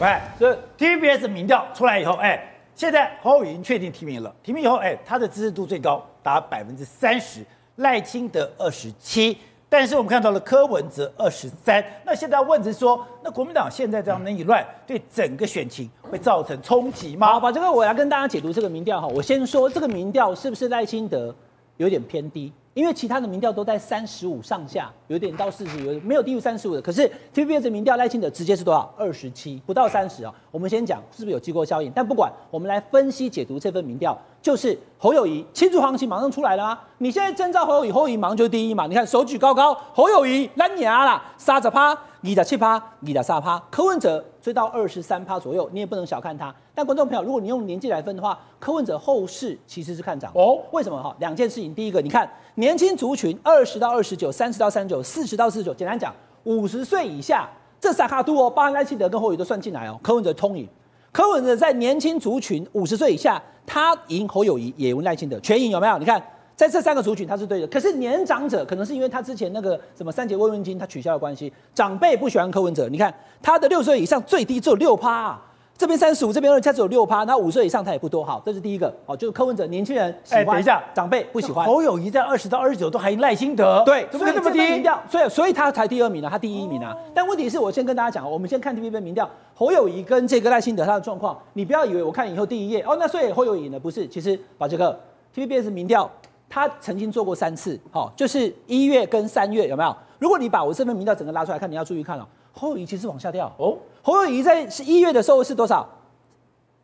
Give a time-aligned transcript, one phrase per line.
[0.00, 2.40] 喂，这 TVBS 民调出来以后，哎，
[2.76, 7.44] 现在侯友宜确定提名了，提名以后，哎，他的支持度最高达百分之三十，
[7.76, 9.36] 赖清德二十七，
[9.68, 11.84] 但是我们看到了柯文哲二十三。
[12.04, 17.32] 那现在问题是说，那国民党现在这样一乱，对整个选情会造成冲击吗？
[17.32, 21.34] 好，把这个我要跟大家解读这个民调哈，我先说这个民调是不是赖清德
[21.76, 22.52] 有点偏低？
[22.78, 26.80] 因为其他的民调都在三十五上下，有点到四十，有没有低于三十五的。
[26.80, 28.88] 可是 TVBS 民调赖清德直接是多少？
[28.96, 30.32] 二十七，不到三十啊。
[30.52, 31.90] 我们先讲是不是有机构效应？
[31.92, 36.88] 但不管，我们来分析解读这份民调，就是侯友宜亲竹行情马上出来了啊！
[36.98, 38.86] 你现在征召侯友宜，侯友宜马上就第一嘛。
[38.86, 41.98] 你看手举高高，侯友宜蓝牙啦，三十趴。
[42.20, 46.52] 二十七趴，二十三趴，柯文哲追到二十三趴左右，你也不能小看他。
[46.78, 50.60] 但观众朋友，如果你用年纪来分的话，柯文哲后市其实是看涨哦。
[50.70, 51.12] 为什么哈？
[51.18, 56.14] 两件事情，第一个，你看年轻族群二十到二十九，三十到三十九，四十到四十九，简单讲，
[56.44, 57.48] 五十岁以下
[57.80, 59.98] 这三卡度哦，包含赖清德跟侯友宜都算进来哦。
[60.00, 60.68] 柯文哲通赢，
[61.10, 65.98] 柯文哲在年轻族群五十岁以下，他赢侯友宜，也赢赖清德，全赢有没有？
[65.98, 66.22] 你看。
[66.54, 67.66] 在这三个族群，他是对的。
[67.68, 72.88] 可是年长者可能是因为他之前那个什么三节慰问金他取消的关系，长辈不喜欢柯文哲。
[72.88, 75.46] 你看他的六岁以上最低只有六趴，啊，
[75.78, 77.22] 这边三十五，这边二他只有六趴。
[77.22, 78.24] 那五岁以上他也不多。
[78.24, 78.92] 好，这是第一个。
[79.06, 81.64] 好，就是柯文哲年轻人喜欢，等一下，长辈不喜欢。
[81.64, 84.58] 侯友谊在二十到二十九都还赖心德，对，怎么可能这么低？
[84.58, 86.96] 民调，所以所以他才第二名呢，他第一名啊。
[87.14, 94.98] 但问题是我先跟大家讲，我们先看 TVB 民调，侯友谊跟这个赖心德他的状况，你不要以为我看以后第一页哦，那所以侯友谊呢不是，其实把这个
[95.32, 96.10] TVBS 民调。
[96.50, 99.94] 他曾经做过三次，好，就是一月跟三月有没有？
[100.18, 102.26] 如果你把我这份民调整个拉出来看，你要注意看哦。
[102.54, 103.76] 侯友谊其实往下掉哦，
[104.08, 105.86] 侯友宜在是一月的时候是多少？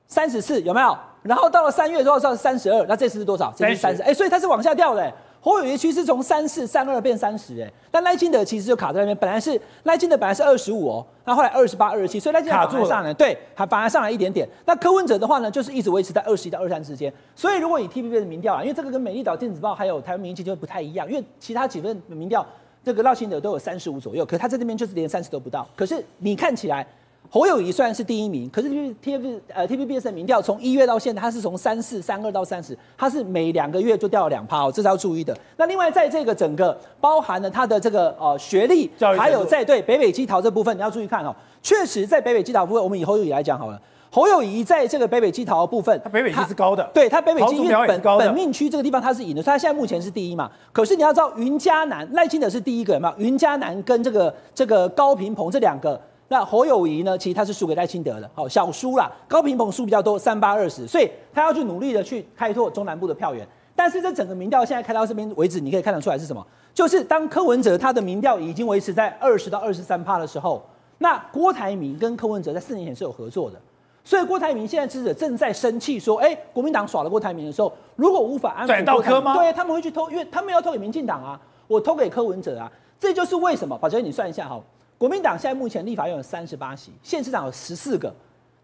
[0.06, 0.94] 三十四有没有？
[1.22, 3.50] 然后到了三月的时候是三十二，那这次是多少？
[3.56, 5.10] 这是三十，哎，所以它是往下掉的。
[5.40, 14.46] 侯友宜其实从三四三二变三十，哎，但赖清德其实就卡在那边，本来是赖清德本来是二十五哦，那后来二十八、二十七，所以赖清德卡住上来，对，还反而上来一点点。
[14.66, 17.10] 那柯文哲的话呢，就是一直维持在二十一到二三之间。
[17.34, 22.44] 所以如果以 T P P 的民调啊，因为这个跟美丽岛电子报还有台湾民意基金会不太一样，因为其他几份民调，
[22.84, 25.66] 这个赖清德都有三十五左右，可是他在这边就是连三十都不到。
[25.74, 26.86] 可是你看起来。
[27.30, 35.36] 侯友谊虽然是第一名，可是 T T V 呃 T V B S 的民调从一月到现在，它是从三四三二到三十，它是每两个月就掉了两趴哦，这是要注意的。
[35.56, 41.34] 那另外在这个整个包含了它的这个呃学历，还有在对北北基桃这部分，你要注意看哦。
[41.60, 43.80] 确实在北北基桃部分，我们以侯友谊来讲好了。
[44.10, 50.48] 侯友谊在这个北北基桃的部分，他北北基是高的，对他北北基本本命区这个地方他是赢的，所以他现在目前是第一嘛。
[50.72, 53.14] 可是你要知道云嘉南赖清德是第一个有没有？
[53.18, 56.00] 云嘉南跟这个这个高平鹏这两个。
[56.28, 57.16] 那侯友谊呢？
[57.18, 59.10] 其实他是输给赖清德的，好小输啦。
[59.28, 63.46] 高平鹏输比较多，三八二十，所以他要去努力的去开拓中南部的票源。
[63.76, 66.44] 但是这整个民调现在开到这边为止，你可以看得出来是什么？
[66.72, 70.64] 就是当柯文哲他的民调已经维持在二十到二十三趴的时候，
[70.98, 73.60] 那郭台铭跟柯文哲在四年前是有合作的，
[74.02, 79.34] 所以郭台铭现在支持者正在生气说：哎，国民党耍了郭台铭的时候，如果无法安抚到柯吗？
[79.36, 83.76] 对，他们会去偷，因为他们要偷给民进党啊，我偷给柯文哲啊，这就是为什么。
[83.76, 84.60] 宝杰，你算一下哈。
[84.96, 88.12] 国民党现在目前立法院有三十八席，县市长有十四个，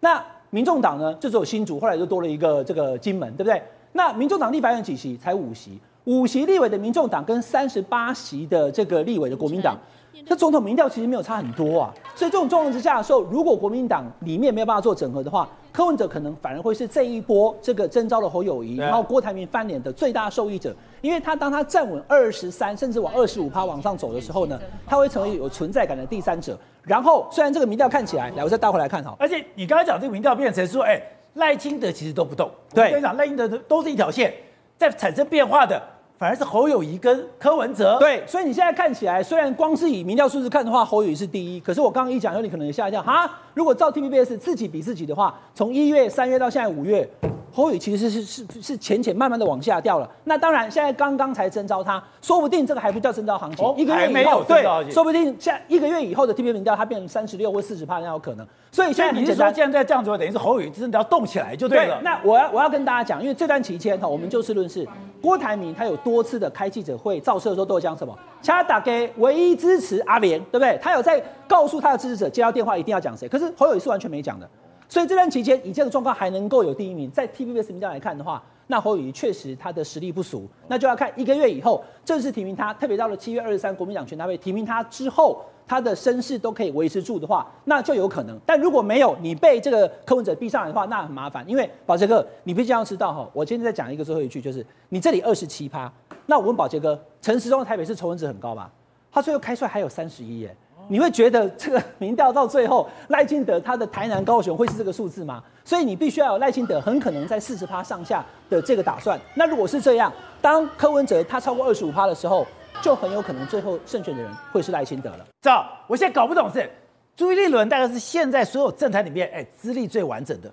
[0.01, 3.63] 那民众党呢就只有新竹，后来就多了一个这个金门，对不对？
[3.93, 5.17] 那民众党立法院几席？
[5.17, 9.77] 才五席，五席立委的民众党跟三十八席的这个立委的国民党。
[10.27, 26.59] 这总统民调其实没有差很多啊，所以这种状况之下的时候，如果国民党里面没有办法做整合的话，柯文哲可能反而会是这一波这个征召的侯友谊，然后郭台铭翻脸的最大受益者，因为他当他站稳二十三甚至往二十五趴往上走的时候呢，他会成为有存在感的第三者。
[26.83, 31.01] 然后虽然这个民调看起来，来我再倒回来看哈，而且你刚才讲这个民调变成说，哎，
[31.35, 34.33] 赖清德其实都不动，对，跟你讲赖清德都是一条线，
[34.77, 35.81] 在产生变化的。
[36.21, 43.39] 反而是侯友谊跟柯文哲，对，所以你现在看起来，虽然光是以民调数字看的话，侯友谊是第一，可是我刚刚一讲，有你可能也吓一跳哈。
[43.55, 47.09] 如果照 TVBS 自己比自己的话，从一月、三月到现在五月。
[47.53, 50.09] 侯宇其实是是是是浅浅慢慢的往下掉了。
[50.25, 53.65] 那当然，现在刚刚才征召他，说不定这个还不叫征召行情。
[53.65, 58.47] 哦、一个月以后，对，说不定下一个月以后的 TVB 民调，它变成三十六或四十趴，那有可能。
[58.73, 61.97] 所以现在你是说，现在这样子，等于是侯宇真的要动起来就对了。
[61.97, 64.87] 对，那我要我要跟大家讲，因为这段期间哈，我们就事论事。
[65.21, 68.17] 郭台铭他有多次的开记者会，照射的时候都有讲什么？
[68.43, 70.79] 他打给唯一支持阿扁，对不对？
[70.81, 73.29] 他有在告诉他的支持者，接到电话一定要讲谁。
[73.29, 74.49] 可是侯友是完全没讲的。
[74.91, 88.37] 所以这段期间，以这样的状况还能够有第一名，在 TVBS 民调来看的话，那侯友宜确实他的实力不俗，那就要看一个月以后正式提名他，特别到了七月二十三国民党全大会提名他之后，他的声势都可以维持住的话，那就有可能。
[88.45, 91.49] 但如果没有，你被这个柯文哲逼上来的话，那很麻烦。
[91.49, 95.93] 因为宝杰哥，你必须要知道哈，我今天再讲一个最后一句，就是你这里二十七趴，
[96.27, 98.69] 那我问宝杰哥，陈时中的台北市仇恨值很高吧？
[99.13, 100.57] 他最后开出来还有三十一耶。
[100.89, 105.43] 你会觉得这个民调到最后赖清德他的台南高雄会是这个数字吗？
[105.65, 109.19] 所以你必须要有赖清德很可能在四十趴上下的这个打算。
[109.35, 110.13] 那如果是这样，
[110.43, 112.45] 当柯文哲他超过二十五趴的时候，
[112.83, 115.19] 就很有可能最后胜选的人会是赖清德了。
[115.43, 115.71] 知道？
[115.87, 116.69] 我现在搞不懂是
[117.15, 120.53] 朱立伦大概是现在所有政坛里面哎资历最完整的，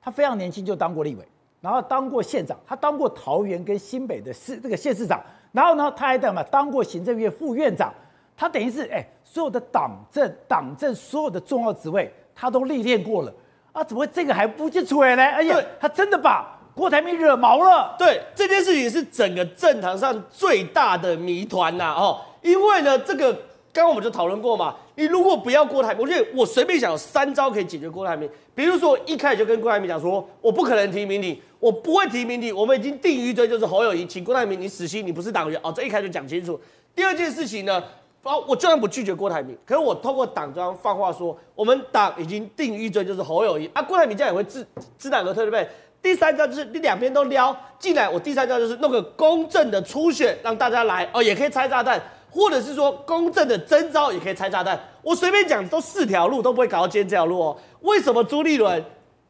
[0.00, 1.28] 他非常年轻就当过立委，
[1.60, 5.22] 然后当过县长，他当过桃园跟新北的市这个县市长，
[5.52, 7.92] 然后呢他还当嘛当过行政院副院长。
[8.36, 13.32] 他等于是哎，所有的党政、党政所有的重要职位，他都历练过了
[13.72, 13.82] 啊！
[13.84, 15.22] 怎么会这个还不见出来呢？
[15.22, 17.94] 哎呀，他真的把郭台铭惹毛了。
[17.96, 21.94] 对，这件事情是整个政坛上最大的谜团呐！
[21.96, 23.32] 哦，因为呢，这个
[23.72, 28.28] 刚刚我们就讨论过嘛，你如果不要郭台铭，我觉得我随便想有三招可以解决郭台铭。
[28.54, 36.60] 比如说一开始就跟郭台铭讲说，我不可能提名你，我不会提名你，我们已经定于一追，就是侯友宜，请郭台铭你死心，你不是党员哦，这一开始就讲清楚。
[36.94, 37.82] 第二件事情呢？
[38.24, 43.82] 哦，我就算不拒绝郭台铭，可是我透过党中央放话说，我们党已经定于一尊，就是侯友谊啊。
[43.82, 44.66] 郭台铭这样也会知
[44.98, 45.68] 知难而退，对不对？
[46.02, 54.78] 第三招就是你两边都撩进来，我第三招就是弄个公正的初选，让大家来哦，也可以拆炸弹，或者是说公正的征召也可以拆炸弹。
[55.02, 57.56] 我随便讲，都四条路都不会搞到今天这条路哦。
[57.80, 58.82] 为什么朱立伦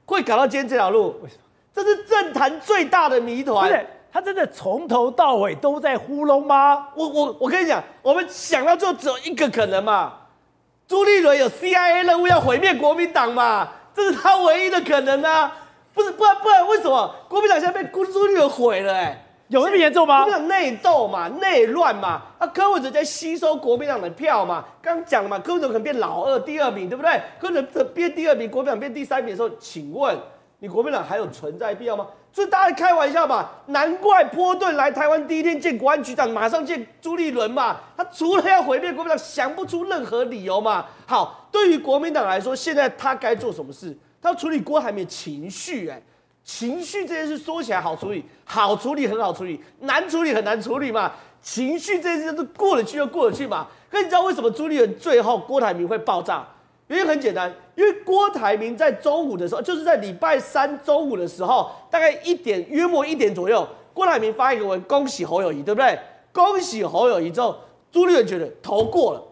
[0.06, 1.14] 会搞到今天这条路？
[1.22, 1.42] 为什么？
[1.74, 3.84] 这是政坛最大的谜团。
[4.14, 6.86] 他真的从头到尾都在糊弄吗？
[6.94, 10.12] 我我我跟你讲，我们想到就只有一个可能嘛，
[10.86, 15.52] 朱立伦有 CIA 任务要毁灭国民党嘛，这是他唯一的可能啊！
[15.92, 19.00] 不是，不然不然为什么国民党现在被朱立伦毁了、欸？
[19.00, 20.22] 哎，有那么严重吗？
[20.22, 27.20] 国民党内斗嘛，内乱嘛，啊，柯文哲在吸收国民党的票嘛，刚讲了嘛，柯文哲可能变老二、第二名，对不对？
[27.40, 30.16] 柯文哲变第二名，国民党变第三名的时候，请问
[30.60, 32.06] 你国民党还有存在必要吗？
[32.34, 37.76] 所以大家开玩笑嘛，难怪波顿来台湾第一天见国安局长，马上见朱立伦嘛。
[37.96, 40.84] 他除了要毁灭国民党，想不出任何理由嘛。
[41.06, 43.96] 好，对于国民党来说，现在他该做什么事？
[44.20, 46.02] 他要处理郭台铭情绪，哎，
[46.42, 51.12] 情绪这件事说起来好处理，好处理很好处理，难处理很难处理嘛。
[51.40, 53.68] 情绪这件事是过得去就过得去嘛。
[53.88, 56.44] 可你知道为什么朱立伦最后郭台铭会爆炸？
[56.88, 65.98] 原因很简单，因为郭台铭在中午的时候，就是在礼拜三中午的时候，大概一点约莫一点左右，郭台铭发一个文，恭喜侯友谊，对不对？
[66.32, 67.56] 恭喜侯友谊之后，
[67.90, 69.22] 朱立伦觉得投过了，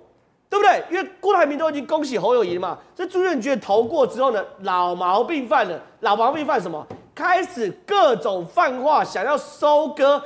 [0.49, 0.83] 对不对？
[0.91, 6.87] 因为郭台铭都已经恭喜侯友谊了嘛，所以朱立伦觉得投过之后呢，老毛病犯了，老毛病犯什么？
[7.15, 10.23] 开始各种泛化，想要收割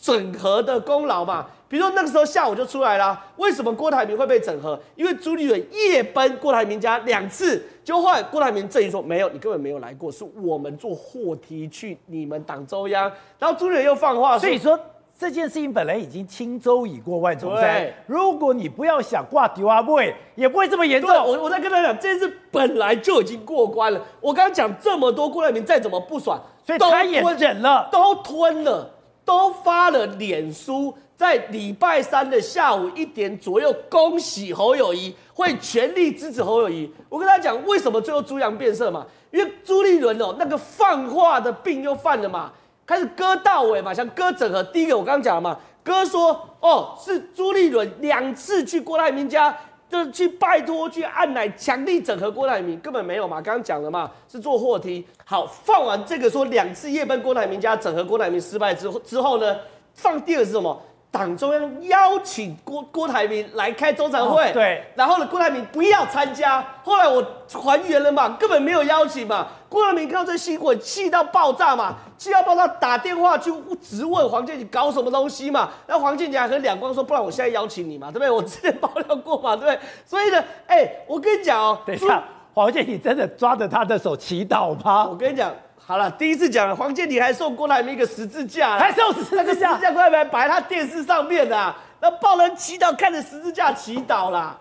[0.00, 1.46] 整合的功劳嘛。
[1.70, 4.76] 比如说那个时候下午就出来了，为什么郭台铭会被整合？
[4.96, 13.08] 因为朱立伦夜奔郭台铭家两次，就后来郭台铭阵营说没有，你根本没有来过，是我们坐货梯去你们党中央，
[13.38, 14.76] 然后朱立伦又放话，所以说
[15.16, 21.08] 这件事情本来已经轻舟已过万重山，如果你不要想挂丢阿妹，也不会这么严重。
[21.08, 24.00] 我我在跟他讲，这件事本来就已经过关了。
[24.20, 28.90] 我刚刚讲这么多，郭台铭再怎么不爽，所以他也忍了，都吞了，
[29.24, 30.92] 都发了脸书。
[31.20, 36.90] 在礼拜三的下午一点左右，恭喜侯友谊，会全力支持侯友谊。
[37.10, 39.06] 我跟他讲，为什么最后猪羊变色嘛？
[39.30, 42.50] 因为朱立伦哦，那个放话的病又犯了嘛，
[42.86, 44.62] 开始割到尾嘛，想割整合。
[44.62, 49.54] 第一个我刚刚讲了嘛，哥说哦，是朱立伦两次去郭台铭家，
[49.90, 55.06] 就是去拜托去按奶强力整合郭台铭，根本没有嘛，刚刚讲了嘛，是坐货梯。
[55.26, 59.54] 好，放完这个说两次夜奔郭台铭家整合郭台铭失败之后之后呢，
[59.92, 60.82] 放第二是什么？
[61.12, 66.64] 党中央邀请郭郭台铭来开中常会，哦，对，然后呢，郭台铭不要参加。
[66.84, 67.20] 后来我
[67.60, 69.48] 还原了嘛，根本没有邀请嘛。
[69.68, 73.52] 郭台铭看到这新闻，气到爆炸嘛，气到爆炸，打电话去
[73.82, 75.70] 质问黄健你搞什么东西嘛。
[75.86, 78.30] 然后黄健还和两光说，不然我现在邀请你嘛，对不对？
[78.30, 79.78] 我之前爆料过嘛，对不对？
[80.06, 82.22] 所以呢，哎、欸，我跟你讲哦，等一下，
[82.54, 85.08] 黄健你真的抓着他的手祈祷吗？
[85.10, 85.52] 我跟你讲。
[85.90, 94.56] 好了，第一次讲了，黄健庭还送郭台铭一个十字架，还送十字架，十字架郭台铭还摆在他电视上面的，那报人祈祷，看着十字架祈祷啦，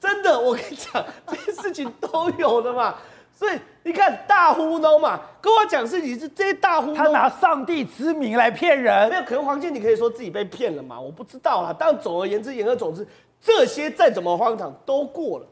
[0.00, 2.96] 真的，我跟你讲，这些事情都有的嘛，
[3.32, 13.06] 所以你看大糊弄嘛，跟我讲事情是这些大糊弄，他拿上帝之名来骗人，没有，可能黄健你可以说自己被骗了嘛，我不知道啦，但总而言之，言而总之，
[13.40, 15.46] 这些再怎么荒唐都过了，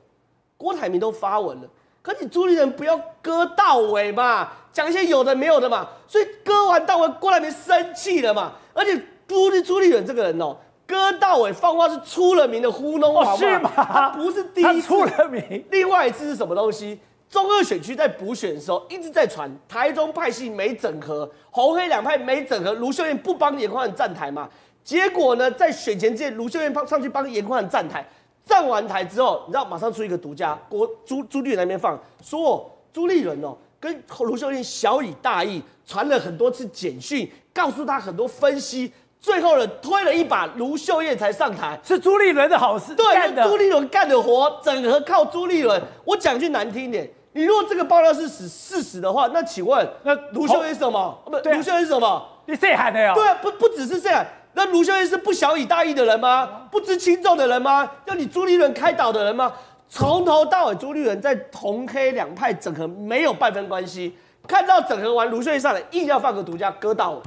[0.56, 1.68] 郭台铭都发文了。
[2.02, 8.52] 可你朱立伦不要割到尾嘛，讲一些有的没有的嘛，所以割完到尾，郭台铭生气了嘛。
[8.74, 13.14] 而且朱立朱立伦这个人哦，割到尾放话是出了名的糊弄？
[13.36, 13.70] 是吗？
[13.76, 15.64] 他不是第一次出了名。
[15.70, 16.98] 另外一次是什么东西？
[17.30, 24.48] 中二选区在补选的时候一直在传台中派系没整合，红黑两派没整合，卢秀燕不帮颜宽恒站台嘛。
[24.82, 28.04] 结果呢，在选前之前，卢秀燕上去帮颜宽恒站台。
[28.44, 43.04] 站完台之后，你知道马上出一个独家，国朱朱立伦那边放说朱立伦哦跟卢秀燕小以大义，传了很多次简讯，告诉他很多分析，最后呢推了一把，卢秀燕才上台，是朱立伦的好事，对，
[43.42, 45.80] 朱立伦干的活，整合靠朱立伦。
[46.04, 51.18] 我讲句难听点，你如果这个爆料是事事实的话，那请问那卢秀燕是什么？
[51.24, 52.28] 不，卢秀燕是什么？
[52.46, 53.14] 你谁喊的呀？
[53.14, 54.24] 对啊，不不只是这样。
[54.54, 56.68] 那卢秀燕是不晓以大义的人吗？
[56.70, 57.90] 不知轻重的人吗？
[58.06, 59.52] 要你朱立伦开导的人吗？
[59.88, 64.16] 从头到尾，朱立伦在同黑两派整合没有半分关系。
[64.46, 67.22] 看到整合完，卢秀燕上来硬要放个独家，割到了。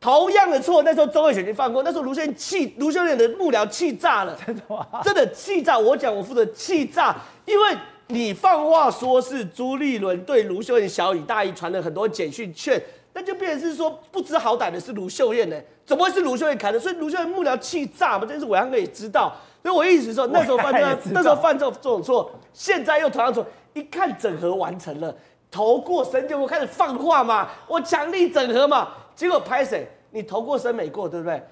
[0.00, 4.86] 同样的错，那时候周慧雪已经犯过，那时候卢秀燕气，卢秀燕的幕僚气炸了，真的吗？
[5.02, 5.78] 真的气炸。
[5.78, 7.16] 我讲我负责气炸，
[7.46, 7.76] 因为
[8.08, 12.80] 你放话说是朱立伦对卢秀燕小以大义，传了很多简讯劝。
[13.14, 15.56] 那就变成是说不知好歹的是卢秀燕呢？
[15.86, 16.80] 怎么会是卢秀燕砍的？
[16.80, 19.34] 所以卢秀燕幕僚气炸嘛，这是暐瀚哥也知道。
[19.62, 23.44] 所以我意思是说，那时候犯这那时候犯这这种错，现在又同样错。
[23.72, 25.14] 一看整合完成了，
[25.50, 28.88] 头过身就会开始放话嘛，我强力整合嘛。
[29.14, 29.88] 结果拍谁？
[30.10, 31.42] 你头过身没过，对不对？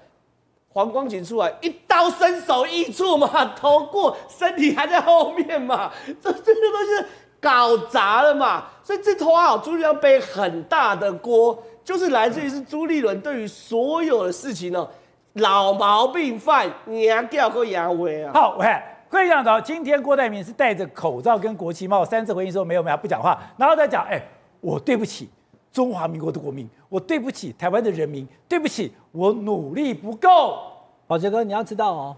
[0.69, 7.05] 黄光芹出来一刀身首异处嘛，头过身体还在后面嘛，这这些都是。
[7.43, 14.87] 搞砸了嘛，所以这头啊，朱立要背很大的锅，就是来自于是朱立伦对于所有的事情呢，
[15.33, 18.31] 老毛病犯，娘掉个牙威啊。
[18.33, 18.65] 好，喂，
[19.09, 24.21] 各位讲到今天郭台铭是戴着口罩跟国旗帽三次回应说没有没有不讲话，然后再讲，哎，
[24.61, 25.29] 我对不起
[25.71, 30.57] 中华民国的国民，我对不起台湾的人民，对不起我努力不够。
[31.05, 32.15] 宝杰哥，你要知道哦。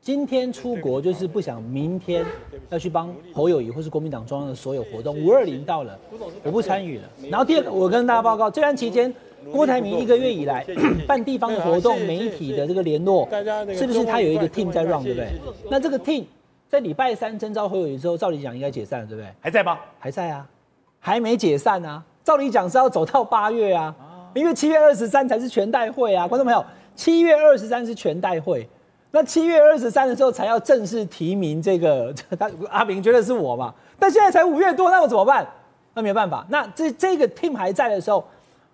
[0.00, 2.24] 今天出国就是不想明天
[2.70, 5.14] 要去帮侯友谊或是国民党中央的所有活动。
[5.22, 5.98] 五二零到了，
[6.42, 7.04] 我不参与了。
[7.30, 9.12] 然后第二个，我跟大家报告，这段期间，
[9.52, 10.64] 郭台铭一个月以来
[11.06, 13.28] 办地方的活动、媒体的这个联络，
[13.74, 15.28] 是不是他有一个 team 在 run，对不对？
[15.70, 16.24] 那这个 team
[16.68, 19.28] 在礼拜三征召侯友谊之后，照理讲应该解散了，对不对？
[19.40, 19.78] 还在吗？
[19.98, 20.48] 还在啊，
[21.00, 22.02] 还没解散啊。
[22.24, 23.94] 照理讲是要走到八月啊，
[24.34, 26.64] 因为七月二十三才是全代会啊，观众朋友，
[26.94, 28.66] 七月二十三是全代会。
[29.10, 33.72] 那七月二十三的时候才要正式提名这个， 他阿明觉得是我嘛？
[33.98, 35.46] 但现在才五月多，那我怎么办？
[35.94, 36.46] 那没办法。
[36.50, 38.22] 那这这个 team 还在的时候，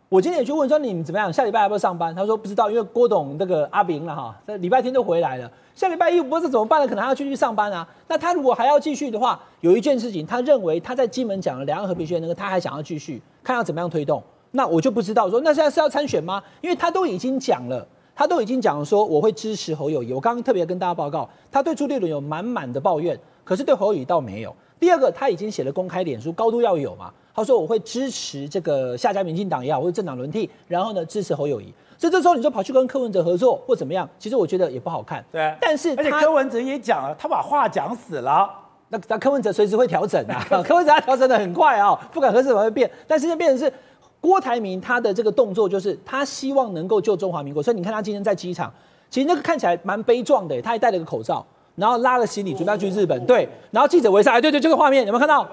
[0.08, 1.32] 我今天也去问说你们怎么样？
[1.32, 2.14] 下礼拜要不要上班？
[2.14, 5.50] 他说不知道，因为郭董那个阿明了哈，礼拜天就回来了。
[5.74, 6.86] 下礼拜一不知道怎么办呢？
[6.88, 7.86] 可能还要继续上班啊。
[8.08, 14.22] 那他如果还要继续的话，有一件事情，他认为他在金门讲了两岸和平宣言那个，他还想要继续看要怎么样推动。
[14.50, 16.42] 那我就不知道说，那现在是要参选吗？
[16.60, 17.86] 因为他都已经讲了。
[18.14, 24.54] 他都已经讲了说我会支持侯友谊，我刚刚特别跟大家报告，他对朱立伦有满满的抱怨，可是对侯友谊倒没有。
[24.78, 31.72] 第二个，他已经写了公开脸书，高度要有嘛，他说我会支持这个下家民进党也好，或者政党轮替，然后呢支持侯友谊。
[31.96, 35.24] 所以这时候你就跑去跟柯文哲合作或怎么样，其实我觉得也不好看。
[35.32, 38.50] 对，但是而且柯文哲也讲了，他把话讲死了，
[38.90, 43.72] 那那柯文哲随时会调整啊， 柯文哲他调整的很快啊，不管何时怎么会变，但是现在变成是。
[44.24, 48.72] 郭台铭他的这个动作就是他希望能够救中华民国，所以你看他今天在机场，
[49.10, 51.44] 其实那个看起来蛮悲壮的，他还戴了个口罩，
[51.76, 55.46] 然后拉了行李准备要去日本，对，然后记者围上来，对对，这个画面有没有看到？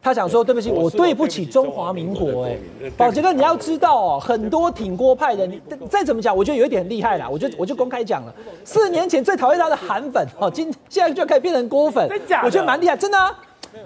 [0.00, 2.58] 他想说对不起，我对不起中华民国，哎，
[2.96, 12.08] 宝杰哥你要知道哦，很多挺郭派的，你再怎么讲，我觉得有一点很厉害啦，我就我就公开讲了，四年前最讨厌他的韩粉哦，今现在就可以变成郭粉，
[12.42, 13.38] 我觉得蛮厉害，真的啊。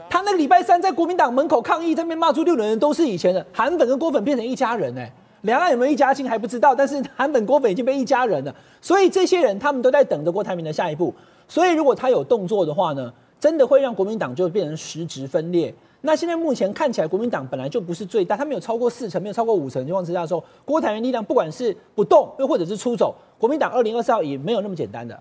[0.08, 5.10] 他那个礼拜三在国民党门口抗议，这边骂出六轮人，都是以前的韩粉跟郭粉变成一家人哎，
[5.42, 11.14] 两岸有没有一家亲还不知道，但是韩粉郭粉已经被一家人了，所以这些人他们都在等着郭台铭的下一步，
[11.46, 15.74] 所以如果他有动作的话呢，真的会让国民党就变成实质分裂。
[16.00, 25.18] 那现在目前看起来国民党本来就不是最大，他没有超过四成，没有超过五成情况之下说，郭台铭力量不管是不动又或者是出走，国民党二零二四号也没有那么简单的。